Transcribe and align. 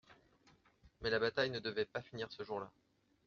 Mais 1.01 1.11
la 1.11 1.19
bataille 1.19 1.51
ne 1.51 1.59
devait 1.59 1.85
pas 1.85 2.01
finir 2.01 2.31
ce 2.31 2.43
jour-là. 2.43 2.71